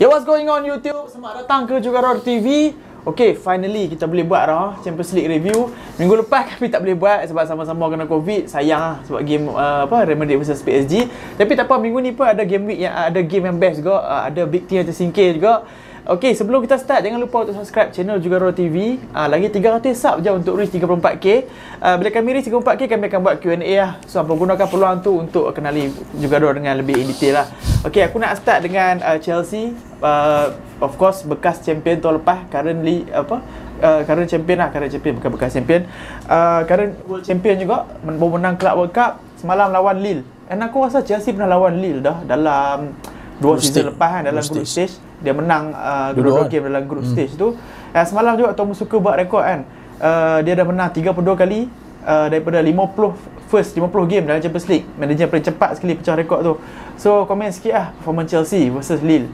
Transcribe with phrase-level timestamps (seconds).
[0.00, 1.12] Yo, what's going on YouTube?
[1.12, 2.72] Selamat datang ke Jugarar TV.
[3.04, 5.68] Okay, finally kita boleh buat dah Champions League review.
[6.00, 8.48] Minggu lepas kami tak boleh buat sebab sama-sama kena COVID.
[8.48, 11.04] Sayang lah sebab game uh, apa Real Madrid versus PSG.
[11.36, 14.00] Tapi tak apa, minggu ni pun ada game week yang ada game yang best juga.
[14.00, 15.68] Uh, ada big team yang tersingkir juga.
[16.10, 18.98] Okay, sebelum kita start, jangan lupa untuk subscribe channel Jugaro TV.
[19.14, 21.46] Uh, lagi 300 sub je untuk reach 34k.
[21.78, 23.94] Uh, bila kami reach 34k, kami akan buat Q&A lah.
[24.10, 25.86] So, apa gunakan peluang tu untuk kenali
[26.18, 27.46] Jugaro dengan lebih in detail lah.
[27.86, 29.70] Okay, aku nak start dengan uh, Chelsea.
[30.02, 30.50] Uh,
[30.82, 32.42] of course, bekas champion tahun lepas.
[32.50, 33.36] Currently, apa?
[33.78, 34.74] Uh, current champion lah.
[34.74, 35.86] Current champion, bukan bekas champion.
[36.26, 37.86] Uh, current world champion juga.
[38.02, 39.22] Baru menang Club World Cup.
[39.38, 40.26] Semalam lawan Lille.
[40.50, 42.18] And aku rasa Chelsea pernah lawan Lille dah.
[42.26, 42.98] Dalam
[43.38, 44.22] dua season lepas kan.
[44.26, 44.90] Dalam group stage.
[44.90, 47.12] stage dia menang uh, dua-dua game dalam group hmm.
[47.12, 47.54] stage tu.
[47.92, 49.64] Dan semalam juga Thomas suka buat rekod kan.
[50.00, 51.68] Uh, dia dah menang 32 kali
[52.04, 54.86] uh, daripada 50 first 50 game dalam Champions League.
[54.96, 56.54] Manager paling cepat sekali pecah rekod tu.
[56.96, 59.28] So komen sikit lah performance Chelsea versus Lille.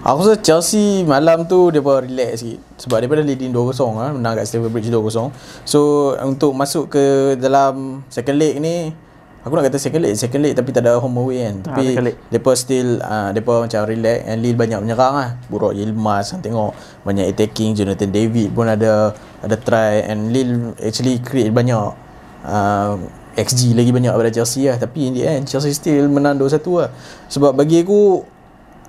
[0.00, 4.32] Aku rasa Chelsea malam tu dia pun relax sikit sebab daripada leading 2-0 lah, menang
[4.32, 5.28] kat Stamford Bridge 2-0.
[5.68, 5.80] So
[6.24, 8.96] untuk masuk ke dalam second leg ni
[9.40, 11.56] Aku nak kata second leg, second leg tapi tak ada home away kan.
[11.72, 15.30] Ha, tapi depa still uh, depa macam relax and Lille banyak menyerang lah.
[15.48, 16.76] Buruk Yilmaz kan tengok
[17.08, 21.96] banyak attacking Jonathan David pun ada ada try and Lille actually create banyak
[22.44, 22.94] uh,
[23.32, 24.76] XG lagi banyak daripada Chelsea lah.
[24.76, 26.92] Tapi in the end Chelsea still menang 2-1 lah.
[27.32, 28.20] Sebab bagi aku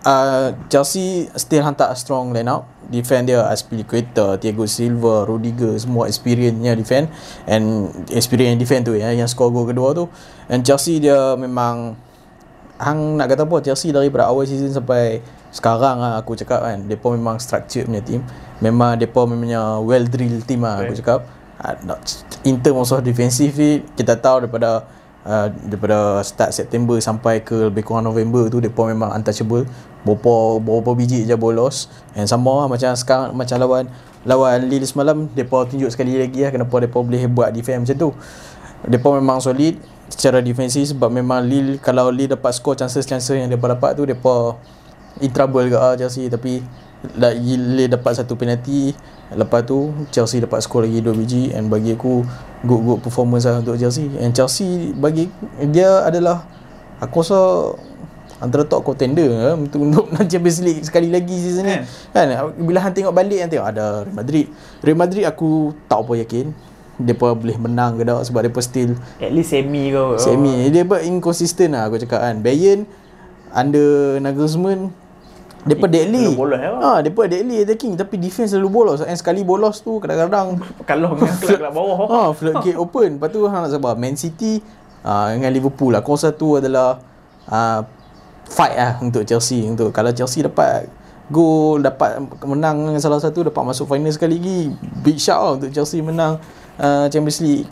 [0.05, 6.11] uh, Chelsea still hantar a strong line up defend dia Aspilicueta, Thiago Silva, Rudiger semua
[6.11, 7.07] experience-nya defend.
[7.47, 10.11] And experience defend tu ya yang score gol kedua tu.
[10.51, 11.95] And Chelsea dia memang
[12.75, 15.23] hang nak kata apa Chelsea daripada awal season sampai
[15.55, 18.21] sekarang lah aku cakap kan depa memang structure punya team.
[18.59, 21.23] Memang depa memangnya well drill team lah aku cakap.
[21.61, 21.77] Uh,
[22.41, 23.53] in terms of defensive
[23.95, 24.83] kita tahu daripada
[25.21, 29.69] Uh, daripada start September sampai ke lebih kurang November tu depa memang untouchable.
[30.01, 31.93] Berapa berapa biji je bolos.
[32.17, 33.85] And sama lah macam sekarang macam lawan
[34.25, 38.09] lawan Lille semalam depa tunjuk sekali lagi lah kenapa depa boleh buat defense macam tu.
[38.89, 39.77] Depa memang solid
[40.09, 44.57] secara defensif sebab memang Lille kalau Lille dapat score chances-chances yang depa dapat tu depa
[45.21, 46.33] in trouble ke ah Chelsea.
[46.33, 46.65] Tapi
[47.21, 48.97] Lille dapat satu penalty
[49.31, 52.23] lepas tu Chelsea dapat skor lagi 2 biji and bagi aku
[52.67, 54.11] good good performance lah untuk Chelsea.
[54.19, 55.31] And Chelsea bagi
[55.71, 56.43] dia adalah
[56.99, 57.39] aku rasa
[58.41, 61.75] antara top contender eh, untuk untuk nak Champions League sekali lagi season ni.
[62.11, 62.53] Kan?
[62.59, 64.45] Bila hang tengok balik hang tengok ada Real Madrid.
[64.83, 66.51] Real Madrid aku tak apa yakin.
[67.01, 70.69] Depa boleh menang ke tak sebab depa still at least semi ke semi.
[70.69, 72.45] Dia buat inconsistent lah aku cakap kan.
[72.45, 72.85] Bayern
[73.55, 74.93] under Nagelsmann
[75.61, 76.33] Depa deadly.
[76.33, 76.73] Bolos ya.
[76.73, 79.05] Ha, depa deadly attacking tapi defense selalu bolos.
[79.05, 80.57] And sekali bolos tu kadang-kadang
[80.89, 81.97] kalau dengan kelab bawah.
[82.11, 83.21] Ha, floodgate open.
[83.21, 84.59] Lepas tu hang nak sabar Man City
[85.05, 86.01] uh, dengan Liverpool lah.
[86.01, 86.97] Kau satu adalah
[87.45, 87.85] uh,
[88.51, 90.91] fight lah untuk Chelsea untuk kalau Chelsea dapat
[91.31, 94.59] gol dapat menang dengan salah satu dapat masuk final sekali lagi
[94.99, 96.35] big shout lah untuk Chelsea menang
[96.75, 97.67] uh, Champions League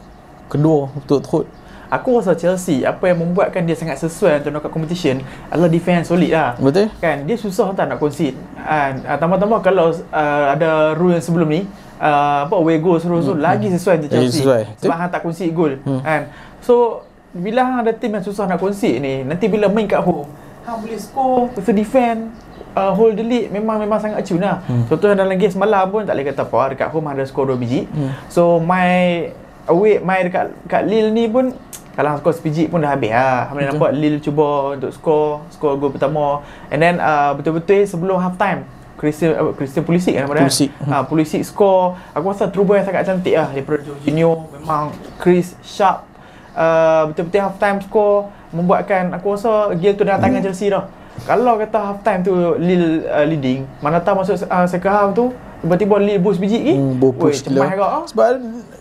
[0.47, 1.45] kedua untuk terus
[1.89, 6.29] Aku rasa Chelsea apa yang membuatkan dia sangat sesuai untuk knockout competition adalah defense solid
[6.29, 6.53] lah.
[6.61, 6.93] Betul.
[7.01, 8.37] Kan dia susah tak nak concede.
[8.61, 11.65] Kan uh, tambah-tambah kalau uh, ada rule yang sebelum ni
[11.97, 13.41] uh, apa away goal suruh hmm.
[13.41, 14.45] lagi sesuai untuk Chelsea.
[14.45, 14.61] Sesuai.
[14.85, 16.01] Sebab hang tak concede goal hmm.
[16.05, 16.29] kan.
[16.61, 20.25] So bila hang ada team yang susah nak concede ni nanti bila main kat home
[20.65, 22.33] hang boleh score to defend
[22.77, 24.61] uh, hold the lead memang memang sangat cun lah.
[24.69, 24.85] Hmm.
[24.85, 27.89] Contohnya dalam game semalam pun tak boleh kata apa dekat home ada score 2 biji.
[27.89, 28.13] Hmm.
[28.29, 29.29] So my
[29.65, 31.53] away my dekat kat Lille ni pun
[31.99, 33.51] kalau skor sepiji pun dah habis lah.
[33.51, 36.39] Hamil nampak Lil cuba untuk skor, skor gol pertama.
[36.71, 38.63] And then uh, betul-betul sebelum half time,
[38.95, 40.71] Christian uh, Christian Pulisic kan nama Pulisic.
[40.79, 41.99] Ha, uh, Pulisic skor.
[42.15, 44.47] Aku rasa Trubo yang sangat cantik lah daripada Jorginho.
[44.55, 46.07] Memang Chris sharp.
[46.55, 50.47] Uh, betul-betul half time skor membuatkan aku rasa game tu dah tangan hmm.
[50.47, 50.87] Chelsea dah.
[51.27, 52.31] Kalau kata half time tu
[52.63, 56.75] Lil uh, leading, mana tahu masuk uh, second half tu tiba-tiba Lil boost biji lagi.
[56.79, 57.89] Hmm, boost cemas agak.
[57.89, 58.03] Ah.
[58.07, 58.27] Sebab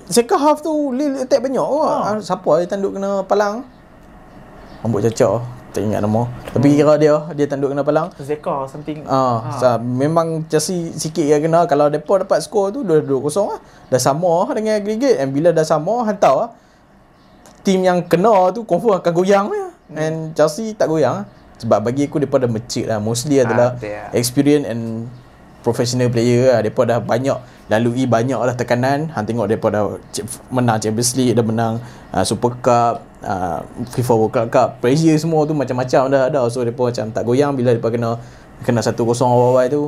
[0.06, 1.62] second half tu Lil attack banyak.
[1.62, 2.14] Ha.
[2.14, 3.66] Ah, siapa dia tanduk kena palang?
[4.82, 6.24] Rambut cacak tak ingat nama.
[6.24, 6.54] Hmm.
[6.58, 8.08] Tapi kira dia dia tanduk kena palang.
[8.18, 9.04] Zeka something.
[9.04, 9.50] Ah, ha.
[9.58, 13.60] so, memang Chelsea sikit yang kena kalau depa dapat skor tu 2-2 kosong lah.
[13.90, 16.50] Dah sama lah dengan aggregate and bila dah sama hantar lah.
[17.66, 19.70] Team yang kena tu confirm akan goyang lah.
[19.90, 19.96] Hmm.
[19.98, 21.26] And Chelsea tak goyang lah.
[21.58, 23.02] Sebab bagi aku depa dah mature lah.
[23.02, 25.10] Mostly adalah ha, experience and
[25.62, 26.58] professional player lah.
[26.62, 27.38] Mereka dah banyak
[27.68, 29.12] lalui banyak lah tekanan.
[29.12, 29.84] Han tengok mereka dah
[30.48, 31.82] menang Champions League, dah menang
[32.14, 33.60] uh, Super Cup, uh,
[33.94, 34.68] FIFA World Cup, Cup.
[34.80, 36.40] Pressure semua tu macam-macam dah ada.
[36.48, 38.10] So mereka macam tak goyang bila mereka kena
[38.62, 39.82] kena 1-0 awal-awal tu.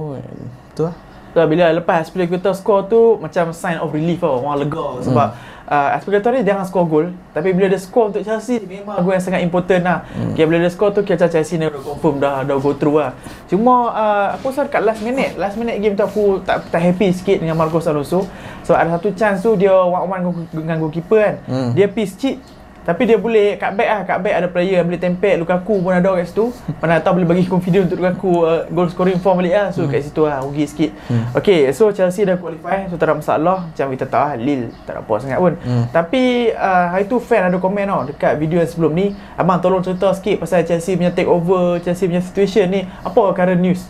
[0.77, 1.47] Tu lah.
[1.47, 5.50] Bila lepas bila kita score tu macam sign of relief lah orang lega sebab hmm.
[5.71, 7.07] Uh, Aspilicueta ni jangan score gol.
[7.31, 9.99] Tapi bila dia score untuk Chelsea memang gol yang sangat important lah.
[10.11, 10.35] Hmm.
[10.35, 13.15] okay, bila dia score tu kira Chelsea ni dah confirm dah dah go through lah.
[13.47, 15.39] Cuma uh, aku rasa dekat last minute?
[15.39, 18.27] Last minute game tu aku tak, tak happy sikit dengan Marcos Alonso.
[18.67, 21.37] So ada satu chance tu dia one on one dengan goalkeeper kan.
[21.47, 21.71] Hmm.
[21.73, 22.43] dia piece cheat
[22.81, 25.93] tapi dia boleh cut back lah Cut back ada player yang boleh tempel Lukaku pun
[25.93, 26.49] ada kat situ
[26.81, 29.93] Mana tahu boleh bagi confidence untuk Lukaku uh, Goal scoring form balik lah So hmm.
[29.93, 31.37] kat situ lah Rugi sikit hmm.
[31.37, 34.97] Okay so Chelsea dah qualify So tak ada masalah Macam kita tahu lah Lille tak
[34.97, 35.85] ada apa sangat pun hmm.
[35.93, 36.23] Tapi
[36.57, 40.09] uh, hari tu fan ada komen tau Dekat video yang sebelum ni Abang tolong cerita
[40.17, 43.85] sikit Pasal Chelsea punya take over Chelsea punya situation ni Apa current news?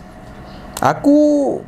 [0.83, 1.63] Aku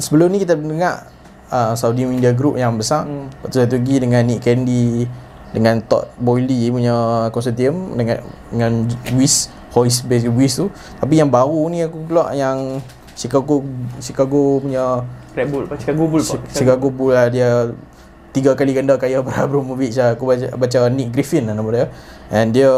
[0.00, 1.12] Sebelum ni kita dengar
[1.52, 3.44] uh, Saudi Media Group yang besar hmm.
[3.44, 5.04] Lepas tu lagi dengan Nick Candy
[5.52, 8.72] dengan Todd Boyle punya consortium dengan dengan
[9.16, 10.68] Wiz Hoist based Wiz tu.
[11.00, 12.80] Tapi yang baru ni aku pula yang
[13.12, 13.64] Chicago
[14.00, 17.72] Chicago punya Red Bull Chicago Bull Chicago, Chicago Bull lah dia
[18.32, 20.16] tiga kali ganda kaya pada Abramovich lah.
[20.16, 21.86] aku baca, baca Nick Griffin lah nama dia.
[22.32, 22.72] And dia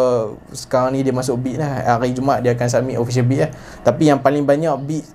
[0.51, 1.87] sekarang ni dia masuk bid lah.
[1.87, 3.51] Hari Jumaat dia akan submit official bid lah.
[3.87, 5.07] Tapi yang paling banyak bid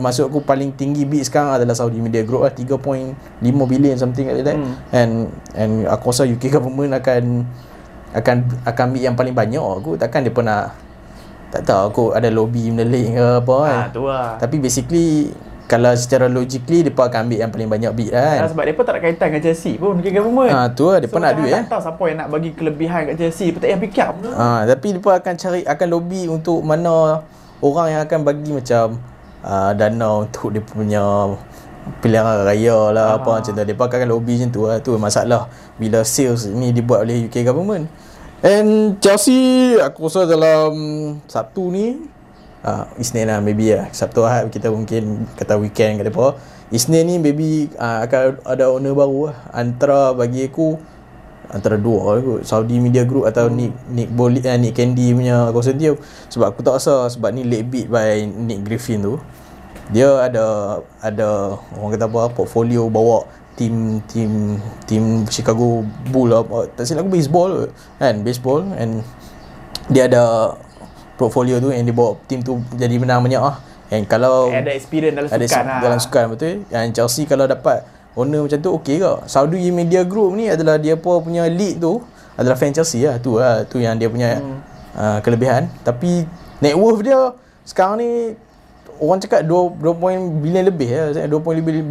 [0.00, 2.80] masuk aku paling tinggi bid sekarang adalah Saudi Media Group lah 3.5
[3.44, 4.74] billion something like that hmm.
[4.90, 5.12] and
[5.52, 7.44] and aku rasa UK government akan
[8.16, 10.72] akan akan bid yang paling banyak aku takkan dia pernah
[11.52, 14.38] tak tahu aku ada lobby menelik ke apa kan ha, tu lah.
[14.40, 15.34] tapi basically
[15.70, 18.42] kalau secara logically dia akan ambil yang paling banyak bid kan.
[18.50, 20.50] sebab dia pun tak ada kaitan dengan Chelsea pun UK government.
[20.50, 21.62] Ha tu lah dia so, nak duit eh.
[21.62, 24.32] Tak tahu siapa yang nak bagi kelebihan kat Chelsea, pun tak payah fikir pun.
[24.34, 27.22] Ha tapi pun akan cari akan lobby untuk mana
[27.62, 28.98] orang yang akan bagi macam
[29.44, 31.02] uh, dana untuk dia punya
[32.00, 33.18] pilihan raya lah uh-huh.
[33.24, 33.62] apa macam tu.
[33.64, 35.48] Dia pakai lobby macam tu lah tu masalah.
[35.80, 37.88] Bila sales ni dibuat oleh UK government.
[38.40, 40.72] And Chelsea aku rasa dalam
[41.28, 42.00] Sabtu ni
[42.64, 43.92] uh, Isnin lah maybe lah.
[43.92, 46.40] Sabtu Ahad kita mungkin kata weekend kata apa.
[46.70, 49.36] Isnin ni maybe uh, akan ada owner baru lah.
[49.52, 50.80] Antara bagi aku
[51.50, 53.56] antara dua kot Saudi Media Group atau hmm.
[53.58, 55.98] Nick Nick Bolly uh, Nick Candy punya consortium
[56.30, 59.18] sebab aku tak rasa sebab ni late bid by Nick Griffin tu.
[59.90, 63.26] Dia ada ada orang kata apa portfolio bawa
[63.58, 64.56] tim tim
[64.86, 65.82] tim Chicago
[66.14, 66.70] Bull apa.
[66.72, 67.50] Tak silap aku baseball
[67.98, 69.02] kan baseball and
[69.90, 70.54] dia ada
[71.18, 73.60] portfolio tu yang dia bawa tim tu jadi menang banyak ah
[73.90, 75.80] and kalau ada experience dalam sukan ada lah.
[75.82, 76.54] dalam sukan betul?
[76.70, 77.84] Yang Chelsea kalau dapat
[78.18, 79.12] owner macam tu okey ke?
[79.30, 82.02] Saudi Media Group ni adalah dia pun punya lead tu
[82.34, 84.58] adalah fan Chelsea lah tu lah tu yang dia punya hmm.
[84.96, 85.68] uh, kelebihan.
[85.84, 86.24] Tapi
[86.64, 87.36] net worth dia
[87.68, 88.10] sekarang ni
[89.00, 91.30] orang cakap 2 2 bilion lebih ya 2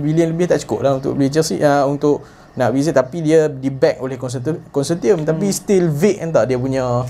[0.03, 2.25] bilion lebih tak cukup lah untuk beli Chelsea uh, untuk
[2.57, 2.97] nak visit.
[2.97, 5.27] Tapi dia di back oleh konsortium, konsortium hmm.
[5.29, 7.05] tapi still vague entah dia punya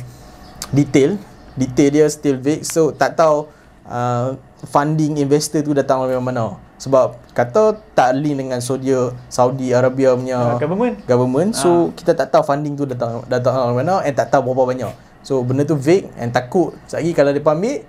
[0.70, 1.18] detail.
[1.58, 2.62] Detail dia still vague.
[2.68, 3.50] So tak tahu
[3.90, 4.36] uh,
[4.68, 8.96] funding investor tu datang dari mana sebab kata tak link dengan Saudi
[9.28, 10.96] Saudi Arabia punya uh, government.
[11.04, 11.52] government.
[11.52, 11.84] So uh.
[11.92, 14.94] kita tak tahu funding tu datang datang dari mana and tak tahu berapa banyak.
[15.20, 16.72] So benda tu vague and takut.
[16.88, 17.84] Lagi kalau depa ambil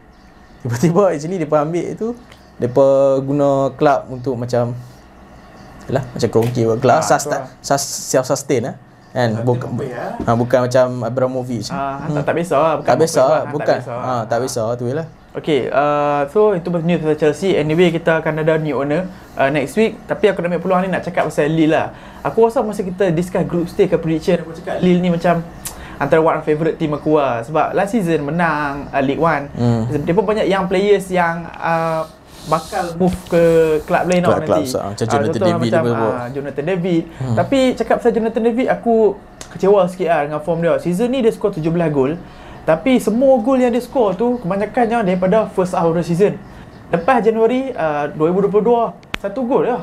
[0.67, 2.09] tiba-tiba actually depa ambil itu
[2.59, 2.87] depa
[3.23, 4.75] guna club untuk macam
[5.89, 8.75] lah macam kongki buat club uh, sus, self sustain lah
[9.11, 9.75] kan bukan
[10.23, 11.67] ha, bukan macam Abramovich.
[11.67, 12.15] Uh, hmm.
[12.23, 13.79] tak, tak biasa lah bukan tak biasa bukan.
[13.91, 17.55] ha, tak biasa tu lah Okay, uh, so itu news pasal Chelsea.
[17.55, 19.07] Anyway, kita akan ada new owner
[19.39, 19.95] uh, next week.
[20.11, 21.95] Tapi aku nak ambil peluang ni nak cakap pasal Lille lah.
[22.27, 25.47] Aku rasa masa kita discuss group stage ke prediction, aku cakap Lille ni macam
[26.03, 27.47] antara one favorite team aku lah.
[27.47, 29.47] Sebab last season menang uh, League One.
[29.55, 29.87] Hmm.
[30.03, 32.11] Dia pun banyak young players yang uh,
[32.51, 33.43] bakal move ke
[33.87, 34.67] club lain club, nanti.
[34.67, 35.71] Club, macam Jonathan uh, David.
[35.71, 37.03] Macam, uh, Jonathan David.
[37.23, 37.37] Hmm.
[37.39, 39.15] Tapi cakap pasal Jonathan David, aku
[39.55, 40.75] kecewa sikit lah dengan form dia.
[40.83, 42.19] Season ni dia score 17 gol.
[42.69, 46.37] Tapi semua gol yang dia score tu kebanyakannya daripada first half of the season.
[46.91, 49.79] Lepas Januari uh, 2022, satu gol ya.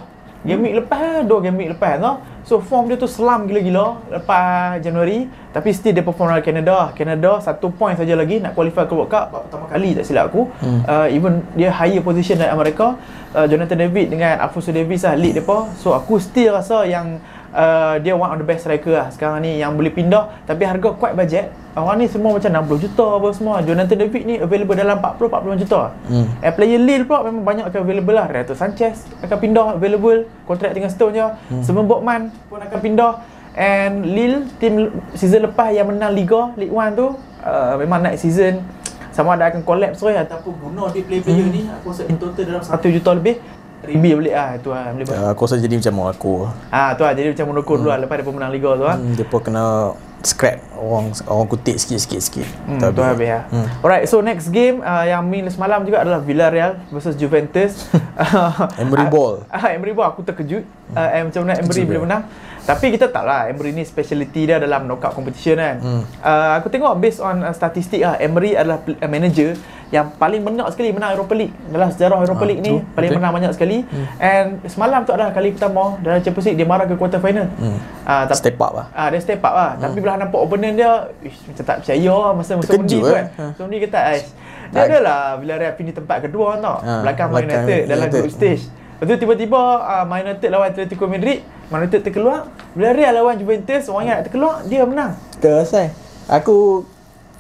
[0.46, 2.22] Game week lepas lah, dua game week lepas tau.
[2.48, 6.96] So form dia tu selam gila-gila lepas Januari tapi still dia perform dalam Canada.
[6.96, 10.48] Canada satu point saja lagi nak qualify ke World Cup pertama kali tak silap aku.
[10.64, 10.80] Hmm.
[10.88, 12.96] Uh, even dia higher position dari Amerika.
[13.36, 15.68] Uh, Jonathan David dengan Alfonso Davis lah lead depa.
[15.76, 17.20] So aku still rasa yang
[17.54, 19.08] uh, dia one of the best striker lah.
[19.14, 21.54] Sekarang ni yang boleh pindah tapi harga quite budget.
[21.78, 23.56] Orang ni semua macam 60 juta apa semua.
[23.62, 25.82] Jonathan David ni available dalam 40 40 juta.
[26.10, 26.26] Hmm.
[26.42, 28.26] and player Lille pula memang banyak akan available lah.
[28.26, 30.26] Renato Sanchez akan pindah available.
[30.50, 31.28] Kontrak tinggal setahun je.
[31.54, 31.62] Hmm.
[31.62, 33.14] Simon Botman pun akan pindah.
[33.58, 37.14] And Lille tim season lepas yang menang Liga League 1 tu
[37.46, 38.66] uh, memang next season.
[39.14, 41.54] Sama ada akan collapse ke ataupun bunuh di player-player hmm.
[41.58, 42.70] ni aku rasa in total dalam 1
[43.02, 43.42] juta lebih
[43.86, 45.18] Ribi boleh ah tu ah boleh buat.
[45.18, 46.50] Ya, aku rasa jadi macam Monaco.
[46.74, 47.80] Ah tu ah jadi macam Monaco hmm.
[47.86, 48.98] dulu lah lepas dia menang liga tu ah.
[48.98, 49.94] Hmm, dia pun kena
[50.26, 52.48] scrap orang orang kutik sikit-sikit sikit.
[52.66, 53.44] Hmm, tu habis ah.
[53.54, 53.68] Hmm.
[53.86, 57.86] Alright, so next game uh, yang main semalam juga adalah Villarreal versus Juventus.
[58.82, 59.46] Emery Ball.
[59.54, 60.66] Ah, Emery Ball aku terkejut
[60.96, 62.24] uh, eh, macam mana Kejut boleh menang.
[62.68, 65.80] Tapi kita tahu lah Emery ni speciality dia dalam knockout competition kan.
[65.80, 66.04] Hmm.
[66.20, 69.56] Uh, aku tengok based on uh, statistik lah Emery adalah uh, manager
[69.88, 73.08] yang paling banyak sekali menang Europa League dalam sejarah Europa Ah, League ni betul, paling
[73.08, 73.20] betul.
[73.24, 73.78] menang banyak sekali.
[74.20, 77.48] And semalam tu adalah kali pertama dalam Champions League dia marah ke quarter final.
[77.56, 77.80] Hmm.
[78.04, 78.86] Uh, tapi Step up lah.
[78.92, 79.72] Ah, dia step up lah.
[79.72, 79.82] Hmm.
[79.88, 80.92] Tapi bila nampak opponent dia,
[81.24, 83.16] ish, macam tak percaya lah masa masa undi tu eh.
[83.16, 83.26] kan.
[83.32, 83.44] Ha.
[83.56, 84.28] Masa undi kata ais.
[84.68, 84.88] Dia Ah.
[84.92, 86.84] adalah bila Real finish tempat kedua tau.
[86.84, 88.64] Ha, belakang Man belakang United dalam group stage.
[88.98, 92.50] Lepas tu tiba-tiba uh, Man United lawan Atletico Madrid, Man United terkeluar.
[92.74, 95.14] Bila Real lawan Juventus, orang yang nak terkeluar, dia menang.
[95.38, 95.94] Terasai.
[96.28, 96.86] Aku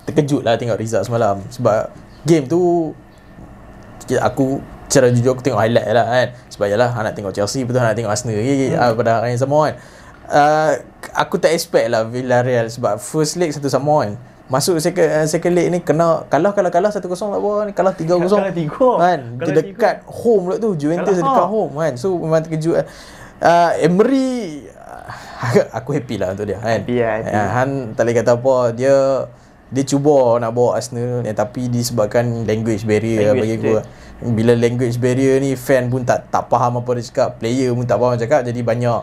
[0.07, 1.91] terkejut lah tengok result semalam sebab
[2.23, 2.95] game tu
[4.23, 7.91] aku secara jujur aku tengok highlight lah kan sebab yalah nak tengok Chelsea betul nak
[7.91, 8.95] tengok Arsenal lagi hmm.
[8.95, 9.75] pada hari yang sama kan
[10.31, 10.71] uh,
[11.11, 14.11] aku tak expect lah Villarreal sebab first leg satu sama kan
[14.47, 17.91] masuk second, uh, second leg ni kena kalah kalah kalah 1-0 tak apa ni kalah
[17.91, 18.89] 3-0 Kalah tiga.
[18.95, 21.73] kan dia Kalah dekat home pula tu Juventus Kalah dekat home.
[21.75, 25.11] kan so memang terkejut uh, Emery uh,
[25.77, 26.79] aku happy lah untuk dia kan.
[26.81, 27.33] Happy lah, happy.
[27.33, 28.95] Ah, Han tak boleh kata apa dia
[29.67, 33.75] dia cuba nak bawa Arsenal eh, tapi disebabkan language barrier Language bagi aku.
[34.31, 37.99] bila language barrier ni fan pun tak tak faham apa dia cakap player pun tak
[37.99, 38.99] faham dia cakap jadi banyak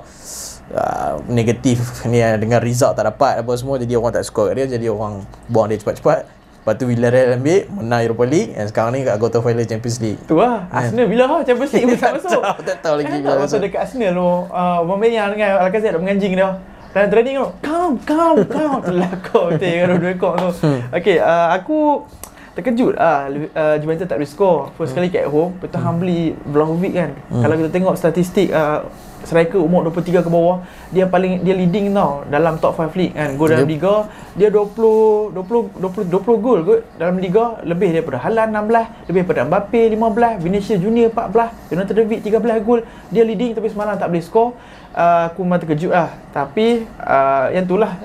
[0.70, 4.54] uh, negatif ni uh, dengan result tak dapat apa semua jadi orang tak suka kat
[4.56, 8.90] dia jadi orang buang dia cepat-cepat lepas tu Villarreal ambil menang Europa League dan sekarang
[8.92, 10.64] ni kat quarter final Champions League Tu lah.
[10.70, 12.40] Arsenal bila lah Champions League pun tak masuk.
[12.40, 13.58] tahu, tak tahu lagi Kan bila masuk.
[13.60, 14.24] dekat Arsenal tu.
[14.48, 16.48] Uh, Aubameyang dengan Alcazar dah menganjing dia.
[16.88, 18.80] Dalam training tu, come, come, come.
[18.86, 20.50] Terlakau betul kan dua ekor tu.
[20.62, 20.80] Hmm.
[20.90, 22.06] Okay, uh, aku
[22.54, 24.60] terkejut ah uh, Juventus tak boleh score.
[24.72, 25.02] First Hmm.
[25.02, 27.10] kali kat home, lepas tu hang beli Vlahovic kan.
[27.34, 28.88] Kalau kita tengok statistik uh,
[29.24, 30.62] striker umur 23 ke bawah,
[30.92, 33.34] dia paling dia leading tau dalam top 5 league kan.
[33.34, 33.94] Gol dalam Dia- liga,
[34.36, 39.40] dia 20 20 20 20 gol kot dalam liga, lebih daripada Haaland 16, lebih daripada
[39.48, 42.80] Mbappe 15, Vinicius Junior 14, Jonathan David 13 gol.
[43.10, 44.52] Dia leading tapi semalam tak boleh score.
[44.94, 46.14] Uh, aku memang terkejut lah.
[46.30, 47.98] Tapi uh, yang tu lah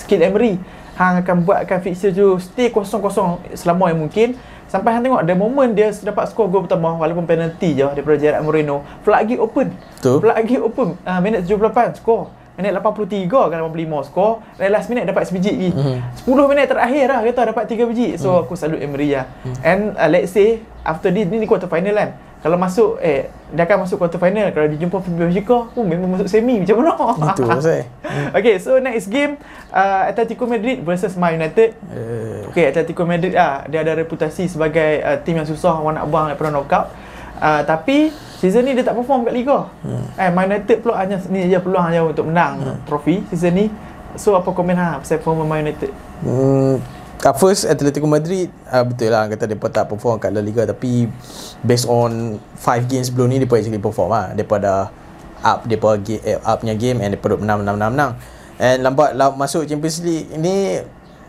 [0.00, 0.56] skill Emery.
[0.96, 4.36] Hang akan buatkan fixture tu stay kosong-kosong selama yang mungkin.
[4.70, 8.46] Sampai hang tengok the moment dia dapat skor gol pertama walaupun penalty je daripada Gerard
[8.46, 8.86] Moreno.
[9.02, 9.74] Floodgate open.
[9.98, 10.22] Betul.
[10.22, 10.88] Floodgate open.
[11.02, 12.30] Uh, minit 78 skor.
[12.54, 14.46] Minit 83 ke 85 skor.
[14.54, 15.70] Dan last minute dapat sebiji lagi.
[15.74, 15.96] Mhm.
[16.22, 18.08] 10 minit terakhir lah kata dapat 3 biji.
[18.14, 19.26] So aku salute Emery lah.
[19.66, 22.14] And uh, let's say after this ni, ni quarter final kan.
[22.40, 26.28] Kalau masuk eh dia akan masuk quarter final kalau dia jumpa Benfica, oh memang masuk
[26.30, 26.92] semi macam mana?
[27.36, 27.84] Itu saya.
[28.38, 29.36] okay, so next game
[29.68, 31.76] uh, Atletico Madrid versus Man United.
[31.84, 36.06] Uh, Okay, Atletico Madrid ah dia ada reputasi sebagai uh, tim yang susah orang nak
[36.08, 36.86] buang daripada knockout.
[37.40, 39.68] Uh, tapi season ni dia tak perform kat liga.
[39.84, 40.04] Hmm.
[40.16, 42.76] Eh Man United pula hanya ni je peluang je untuk menang hmm.
[42.88, 43.66] trofi season ni.
[44.16, 45.92] So apa komen ha pasal performance Man United?
[46.24, 46.80] Hmm,
[47.20, 50.64] at first Atletico Madrid uh, betul lah kata depa tak perform kat La Liga.
[50.64, 51.08] Tapi
[51.60, 54.32] based on 5 games sebelum ni depa actually perform lah.
[54.32, 54.88] Depa dah
[55.40, 58.12] up depa ga- eh, up punya game and depa menang menang menang menang.
[58.60, 60.84] And lambat lah masuk Champions League ni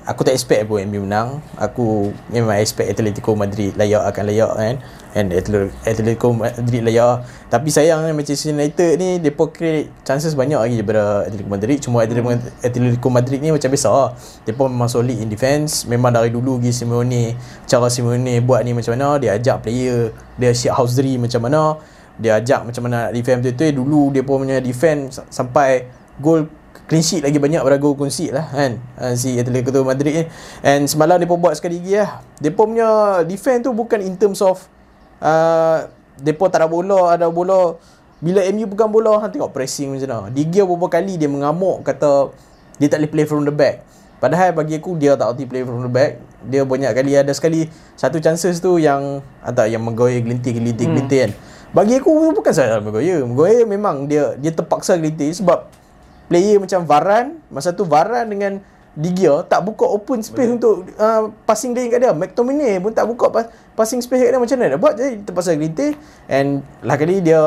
[0.06, 1.40] aku tak expect pun MU menang.
[1.58, 4.76] Aku memang expect Atletico Madrid layak akan layak kan?
[5.12, 7.28] And Atle- Atletico Madrid layak.
[7.52, 11.78] Tapi sayang Manchester United ni depa create chances banyak lagi daripada Atletico Madrid.
[11.84, 12.30] Cuma Atletico,
[12.64, 13.90] Atletico Madrid ni macam biasa.
[13.92, 14.10] Lah
[14.48, 17.36] depa memang solid in defense memang dari dulu lagi Simeone
[17.68, 20.16] cara Simeone buat ni macam mana dia ajak player.
[20.40, 21.78] Dia shit house drill macam mana
[22.18, 23.42] dia ajak macam mana nak defend.
[23.46, 25.90] Betul-betul dulu dia punya defend sa- sampai
[26.22, 26.46] gol
[26.92, 28.84] clean sheet lagi banyak gol concede lah kan?
[29.00, 30.24] Uh, si Atletico Madrid ni.
[30.60, 32.20] And semalam dia buat sekali lagi lah.
[32.44, 32.88] Dia punya
[33.24, 34.60] defend tu bukan in terms of
[35.24, 35.88] uh,
[36.20, 37.80] depa tak ada bola ada bola.
[38.22, 40.30] Bila MU pegang bola hang tengok pressing macam mana.
[40.30, 42.30] Di gear beberapa kali dia mengamuk kata
[42.78, 43.82] dia tak boleh play from the back.
[44.22, 46.22] Padahal bagi aku dia tak reti play from the back.
[46.46, 47.66] Dia banyak kali ada sekali
[47.98, 50.94] satu chances tu yang atau yang menggoyah gelintir gelintir Hmm.
[50.94, 51.32] gelintir kan?
[51.72, 55.66] Bagi aku bukan salah menggoyah menggoyah memang dia dia terpaksa gelintir sebab
[56.32, 58.64] player macam Varan masa tu Varan dengan
[58.96, 62.12] Di Gea tak buka open space untuk uh, passing lane kat dia.
[62.12, 65.56] McTominay pun tak buka pas, passing space kat dia macam mana nak buat jadi terpaksa
[65.56, 65.96] gelintir
[66.28, 67.40] and lah kali dia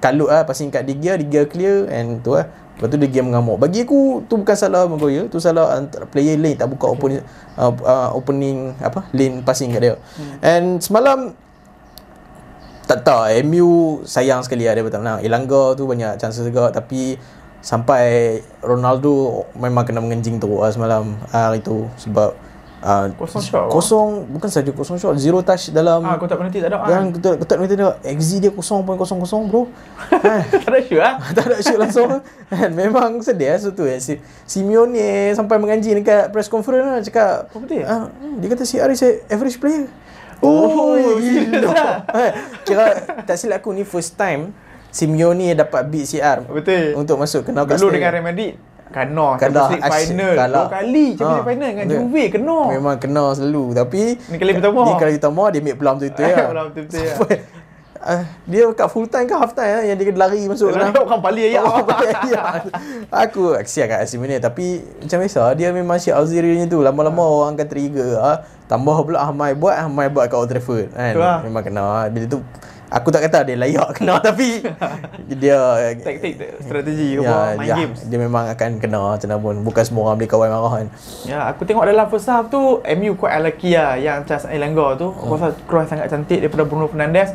[0.00, 2.48] kalut lah passing kat Di Gea, Di Gea clear and tu lah.
[2.76, 3.60] Lepas tu Di Gea mengamuk.
[3.60, 7.20] Bagi aku tu bukan salah Maguire, tu salah antara player lane tak buka open
[7.56, 9.94] uh, uh, opening apa lane passing kat dia.
[9.96, 10.36] Hmm.
[10.40, 11.36] And semalam
[12.86, 15.18] tak tahu MU sayang sekali lah dia tak menang.
[15.20, 17.18] Elanga tu banyak chances juga tapi
[17.66, 18.06] sampai
[18.62, 22.30] Ronaldo memang kena mengenjing teruk lah semalam hari tu sebab
[22.78, 26.70] uh, Kosong shot, kosong bukan saja kosong shot zero touch dalam Ah, kotak penalti tak
[26.70, 27.10] ada kan?
[27.10, 29.66] ketuk ketuk ni tengok XG dia 0.00 bro.
[30.14, 31.14] ha, tak ada shoot ah.
[31.34, 32.08] tak ada shoot langsung
[32.46, 33.98] kan memang sedih lah tu eh.
[33.98, 34.14] si
[34.46, 39.02] Simeone sampai menganjing dekat press conference lah cakap Apa ah, hmm, dia kata si Aris
[39.26, 39.90] average player
[40.36, 41.16] Oh, gila.
[41.48, 42.04] serious lah?
[42.12, 42.30] Eh,
[42.62, 42.86] Kira
[43.24, 44.52] tak silap aku ni first time
[44.96, 46.96] Simeone dapat beat CR Betul.
[46.96, 48.52] untuk masuk ke knockout Dulu dengan Real Madrid
[48.86, 50.56] kena Kalah, Champions League final kalah.
[50.62, 51.86] dua kali Champions League Ha, final dengan.
[51.90, 54.80] Juve kena Memang kena selalu tapi Ni kali pertama.
[54.80, 56.46] Ni kali pertama dia ambil peluang betul-betul lah.
[56.48, 57.14] Peluang betul-betul, ya.
[57.98, 60.94] Ah, dia kat full time ke half time ah, yang dia kena lari masuk Dia
[60.94, 61.58] orang pali ayat.
[61.60, 61.82] Oh,
[62.24, 62.42] ya.
[63.26, 67.26] Aku kesian kat Asimene tapi macam biasa dia memang Syed Alziri tu lama-lama Ha.
[67.26, 68.36] orang akan trigger ah.
[68.64, 71.12] Tambah pula Ahmad buat Ahmad buat kat Old Trafford kan.
[71.12, 71.42] Tu lah.
[71.42, 72.38] Memang kena bila tu
[72.86, 74.62] aku tak kata dia layak kena tapi
[75.26, 75.58] dia
[75.98, 77.98] Taktik strategi ya, apa main ya, games.
[78.06, 80.86] dia memang akan kena macam mana pun bukan semua orang boleh kawan marah kan.
[81.26, 85.10] Ya, aku tengok dalam first half tu MU quite unlucky lah yang Charles Elanga tu.
[85.10, 87.34] Aku rasa cross sangat cantik daripada Bruno Fernandes.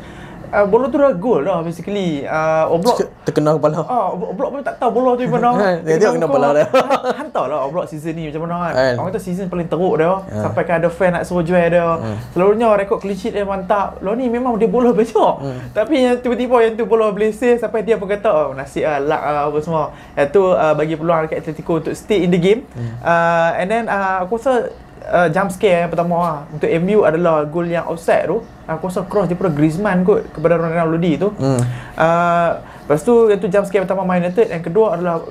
[0.52, 2.28] Uh, bola tu dah gol dah basically.
[2.28, 3.88] Uh, Oblak Terkena kepala.
[3.88, 5.50] Ah, Oblak pun tak tahu bola tu mana.
[5.88, 6.68] Dia tengok kena bola dia.
[7.16, 8.74] Hantar lah Oblak season ni macam mana kan.
[8.76, 8.94] Kan.
[9.00, 10.12] Orang kata season paling teruk dia.
[10.12, 10.36] Ha.
[10.44, 11.88] Sampai kan ada fan nak suruh jual dia.
[12.36, 14.04] Selalunya rekod clean sheet dia mantap.
[14.04, 15.40] Lo ni memang dia bola besar.
[15.72, 19.24] Tapi yang tiba-tiba yang tu bola blessing sampai dia pun kata oh nasib lah luck
[19.24, 19.84] lah apa semua.
[20.20, 22.68] Yang tu uh, bagi peluang dekat Atletico untuk stay in the game.
[23.00, 24.74] Uh, and then uh, aku rasa
[25.12, 26.40] uh, jump scare yang pertama lah.
[26.50, 28.40] Untuk MU adalah gol yang offside tu.
[28.66, 31.30] Aku rasa cross daripada Griezmann kot kepada Ronaldo Lodi tu.
[31.36, 31.60] Hmm.
[32.00, 32.50] Uh,
[32.88, 35.22] lepas tu yang tu jump scare pertama Man United yang kedua adalah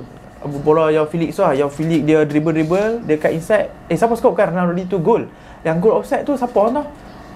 [0.61, 1.57] bola Yao Felix lah.
[1.57, 3.73] Yao Felix dia dribble-dribble dia kat inside.
[3.89, 5.25] Eh siapa score kan Ronaldo Lodi tu gol.
[5.65, 6.85] Yang gol offside tu siapa orang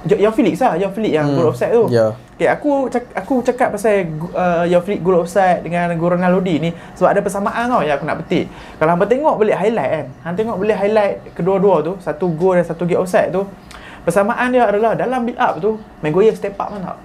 [0.07, 1.37] Yao Felix lah, Yao Felix yang Hmm.
[1.37, 1.89] gol offside tu.
[1.89, 2.13] Ya.
[2.35, 6.59] Okay, aku cak, aku cakap pasal uh, Yao Felix gol offside dengan gol Ronaldo Lodi
[6.59, 8.51] ni sebab ada persamaan tau yang aku nak petik.
[8.77, 10.07] Kalau hang tengok balik highlight kan.
[10.23, 13.47] Hang tengok balik highlight kedua-dua tu, satu gol dan satu gol offside tu.
[14.03, 16.97] Persamaan dia adalah dalam build up tu, Maguire step up kan tak?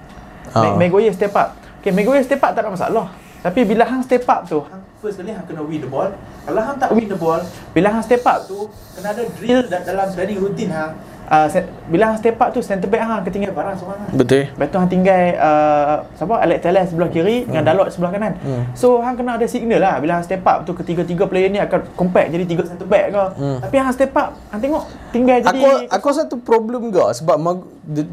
[0.52, 0.62] Ah.
[0.68, 1.56] Ma- Maguire step up.
[1.80, 3.08] Okay, Maguire step up tak ada masalah.
[3.40, 6.12] Tapi bila hang step up tu, hang first kali hang kena win the ball.
[6.44, 7.40] Kalau hang tak win the ball,
[7.72, 10.92] bila hang step up tu, kena ada drill da- dalam training rutin hang.
[11.30, 14.18] Uh, se- bila hang step up tu, center back hang ketinggalan barang seorang hang.
[14.18, 14.50] Betul.
[14.50, 18.34] Lepas tu hang tinggal uh, siapa Alex Telles sebelah kiri dengan Dalot sebelah kanan.
[18.42, 18.66] Hmm.
[18.74, 21.86] So hang kena ada signal lah bila hang step up tu ketiga-tiga player ni akan
[21.94, 23.24] compact jadi tiga center back ke.
[23.38, 23.58] Hmm.
[23.62, 24.84] Tapi hang step up, hang tengok
[25.14, 27.70] tinggal jadi Aku aku rasa tu problem ke sebab Mag-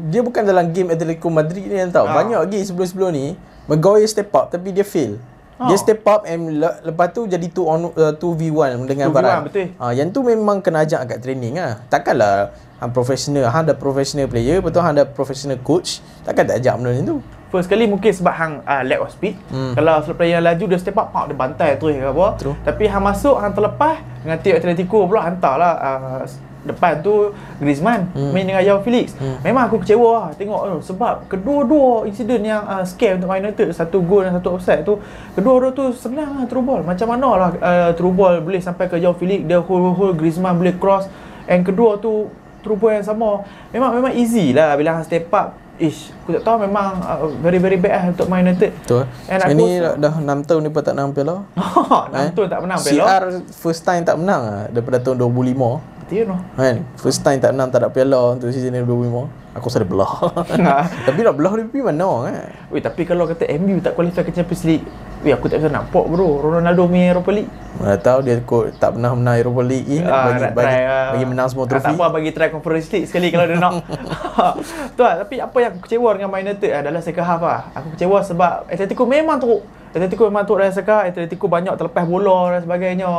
[0.09, 2.05] dia, bukan dalam game Atletico Madrid ni tau.
[2.05, 2.21] Ah.
[2.21, 3.33] Banyak lagi sebelum-sebelum ni
[3.65, 5.17] Maguire step up tapi dia fail.
[5.57, 5.79] Dia Ah.
[5.79, 9.43] step up and le- lepas tu jadi 2 on uh, 2v1 dengan 2v1, Varane.
[9.49, 9.65] betul.
[9.75, 11.81] Ah yang tu memang kena ajak kat training ah.
[11.87, 16.77] Takkanlah hang professional, hang ada professional player, betul hang ada professional coach, takkan tak ajak
[16.77, 17.17] benda tu.
[17.47, 19.33] First kali mungkin sebab hang uh, lack of speed.
[19.49, 19.73] Hmm.
[19.73, 22.27] Kalau player laju dia step up, pak dia bantai terus ke apa.
[22.37, 22.53] True.
[22.61, 26.21] Tapi hang masuk, hang terlepas dengan tim Atletico pula hantarlah uh,
[26.67, 28.29] depan tu Griezmann Hmm.
[28.29, 29.13] main dengan Joao Felix.
[29.13, 29.39] Hmm.
[29.41, 33.71] Memang aku kecewa lah tengok tu sebab kedua-dua insiden yang uh, scare untuk Man United,
[33.71, 34.99] satu gol dan satu offside tu,
[35.33, 36.81] kedua-dua tu senang lah through ball.
[36.81, 40.73] Macam mana lah uh, through ball boleh sampai ke Joao Felix, dia hold-hold Griezmann boleh
[40.73, 41.07] cross.
[41.45, 42.27] And kedua tu
[42.59, 43.41] through ball yang sama.
[43.69, 45.55] Memang memang easy lah bila hang step up.
[45.77, 48.73] Ish, aku tak tahu memang uh, very very bad lah untuk Man United.
[48.81, 49.05] Betul.
[49.29, 51.35] And So, aku dah, dah 6 tahun ni pun tak menang piala.
[52.09, 53.45] Enam tu tak menang CR Belo.
[53.53, 55.96] first time tak menang ah daripada tahun 2005.
[56.07, 56.39] No.
[56.55, 56.87] Kan?
[56.95, 59.59] First time tak menang tak ada piala untuk season ni 2005.
[59.59, 60.13] Aku rasa dia belah.
[61.07, 62.33] Tapi nak belah dia pergi mana kan?
[62.71, 64.85] Weh, tapi kalau kata MU tak qualify ke Champions League,
[65.19, 66.29] weh aku tak bisa nampak bro.
[66.39, 67.49] Ronaldo main Europa League.
[67.75, 70.81] Mana tahu dia kot tak pernah menang Europa League ni Ah, bagi, nak bagi, try,
[70.83, 71.07] ah.
[71.11, 71.83] bagi menang semua Ah, trofi.
[71.83, 73.73] Tak apa bagi try Conference League sekali kalau dia nak.
[74.95, 77.61] tu lah, tapi apa yang aku kecewa dengan Man United adalah second half lah.
[77.73, 79.61] Aku kecewa sebab Atletico memang teruk.
[79.87, 81.05] Atletico memang teruk dalam second half.
[81.07, 83.09] Atletico banyak terlepas bola dan sebagainya.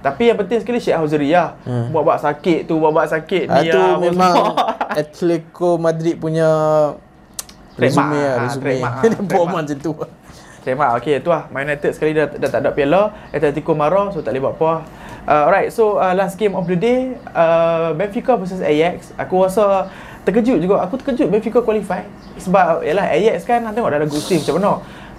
[0.00, 1.56] Tapi yang penting sekali Syekh Hauzeri lah.
[1.62, 1.88] Hmm.
[1.88, 3.88] Buat-buat sakit tu, buat-buat sakit Ah, ni tu lah.
[3.90, 4.34] apa memang.
[5.02, 6.48] Atletico Madrid punya
[7.74, 8.72] resume lah, ah, resume.
[8.78, 9.28] ah, Dia trademark.
[9.30, 9.92] buat macam tu.
[10.62, 11.50] Terima okey tu lah.
[11.50, 13.10] Man United sekali dah, dah tak ada piala.
[13.34, 14.72] Atletico marah so tak boleh buat apa
[15.26, 19.10] uh, alright so uh, last game of the day uh, Benfica versus Ajax.
[19.18, 19.90] Aku rasa
[20.22, 20.82] terkejut juga.
[20.86, 22.06] Aku terkejut Benfica qualify.
[22.38, 24.72] Sebab yalah Ajax kan tengok dah ada good team macam mana?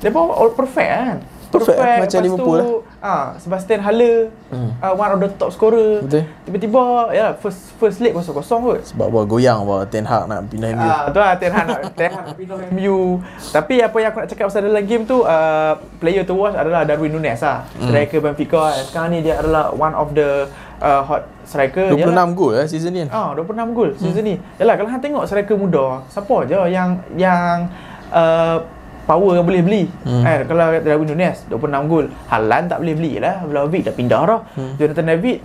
[0.03, 1.17] Pun all perfect kan
[1.55, 4.17] Perfect, macam lepas Liverpool tu, ah Sebastian Haller
[4.53, 4.69] Hmm.
[4.77, 6.29] uh, one of the top scorer Betul.
[6.45, 10.69] tiba-tiba ya first first leg kosong-kosong kot Sebab apa goyang apa Ten Hag nak pindah
[10.71, 10.85] MU.
[10.85, 13.17] Ah, tu lah Ten Hag nak Ten Hag nak pindah MU.
[13.49, 16.81] Tapi apa yang aku nak cakap pasal dalam game tu uh, player to watch adalah
[16.83, 17.65] Darwin Nunes lah.
[17.79, 18.77] Striker Benfica.
[18.83, 20.45] Sekarang ni dia adalah one of the
[20.77, 21.89] uh, hot striker.
[21.89, 22.27] 26 Yalah.
[22.31, 23.01] gol eh season ni.
[23.09, 24.35] Ah, 26 gol season ni.
[24.57, 27.65] Yalah kalau hang tengok striker muda, siapa je yang yang
[28.09, 28.61] uh,
[29.03, 29.83] power yang boleh beli.
[30.07, 30.23] Hmm.
[30.23, 32.05] Eh, kalau Darwin Nunes 26 gol.
[32.31, 33.43] Halan tak boleh beli lah.
[33.43, 34.41] Vlahovic dah pindah dah.
[34.55, 34.73] Hmm.
[34.79, 35.39] Jonathan David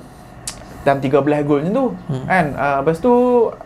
[0.86, 1.86] dalam 13 gol macam tu.
[2.08, 2.24] Hmm.
[2.24, 2.46] Kan?
[2.54, 3.14] Uh, lepas tu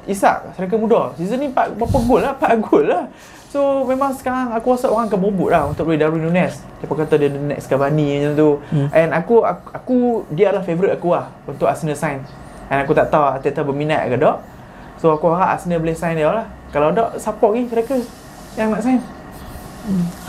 [0.09, 1.13] Isak striker muda.
[1.15, 2.33] Season ni 4 berapa gol lah?
[2.41, 3.05] 4 gol lah.
[3.53, 6.57] So memang sekarang aku rasa orang akan berebut lah untuk beli Darwin Nunes.
[6.81, 8.51] Siapa kata dia the next Cavani macam tu.
[8.73, 8.89] Hmm.
[8.97, 9.97] And aku, aku aku
[10.33, 12.25] dia adalah favourite aku lah untuk Arsenal sign.
[12.73, 14.41] And aku tak tahu Arteta berminat ke tak.
[14.97, 16.49] So aku harap Arsenal boleh sign dia lah.
[16.73, 18.01] Kalau tak siapa lagi striker
[18.57, 19.22] yang nak sign?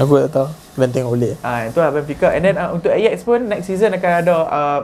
[0.02, 0.50] Aku tak tahu.
[0.74, 1.34] Dan tengok boleh.
[1.46, 2.34] Ah itu lah Benfica.
[2.34, 4.80] And then uh, untuk Ajax pun next season akan ada uh,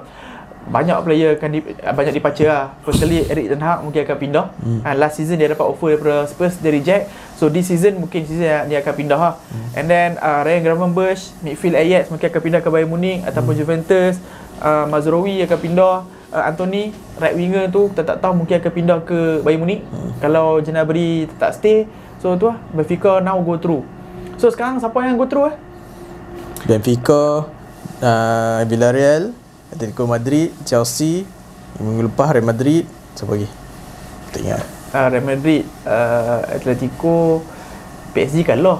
[0.69, 2.77] banyak player akan di, uh, banyak departure lah.
[2.86, 4.45] Firstly Eric Ten Hag mungkin akan pindah.
[4.62, 4.86] Hmm.
[4.86, 7.10] Uh, last season dia dapat offer daripada Spurs dia reject.
[7.41, 9.34] So this season mungkin season dia akan pindah lah.
[9.49, 9.77] Hmm.
[9.82, 13.62] And then uh, Ryan Gravenberch midfield Ajax mungkin akan pindah ke Bayern Munich ataupun hmm.
[13.65, 14.15] Juventus.
[14.62, 15.95] Uh, Mazraoui akan pindah.
[16.29, 19.82] Uh, Anthony right winger tu kita tak tahu mungkin akan pindah ke Bayern Munich.
[19.89, 20.13] Hmm.
[20.21, 21.89] Kalau Gnabry tak stay.
[22.21, 23.82] So tu lah Benfica now go through.
[24.39, 25.56] So sekarang siapa yang go through eh?
[26.63, 27.43] Benfica,
[27.99, 29.36] uh, Villarreal,
[29.67, 31.28] Atletico Madrid, Chelsea,
[31.75, 32.88] minggu lepas Real Madrid,
[33.19, 33.47] siapa lagi?
[34.32, 34.63] Tak ingat.
[34.95, 37.43] uh, Real Madrid, uh, Atletico,
[38.15, 38.80] PSG kalah.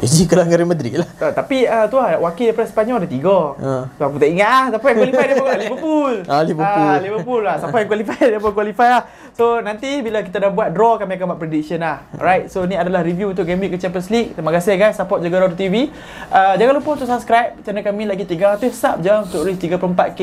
[0.00, 1.08] PSG kalah dengan Real Madrid lah.
[1.20, 3.38] Tak, tapi uh, tu lah, wakil daripada Sepanyol ada tiga.
[3.60, 3.72] Ha.
[4.00, 4.64] So, aku tak ingat lah.
[4.72, 6.14] Siapa yang qualify daripada Liverpool.
[6.30, 6.88] Ah, Liverpool.
[6.88, 7.56] Ah, Liverpool lah.
[7.60, 9.02] Siapa yang qualify daripada qualify lah.
[9.36, 12.00] So, nanti bila kita dah buat draw, kami akan buat prediction lah.
[12.16, 14.32] Alright, so ni adalah review untuk Game Week ke Champions League.
[14.32, 15.92] Terima kasih guys, support Jaga Roda TV.
[16.32, 20.20] Uh, jangan lupa untuk subscribe channel kami lagi 300 sub je untuk reach 34k.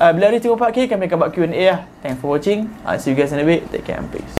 [0.00, 1.80] Uh, bila reach 34k, kami akan buat Q&A lah.
[2.00, 2.72] Thanks for watching.
[2.88, 3.68] I'll see you guys in a bit.
[3.68, 4.36] Take care and peace.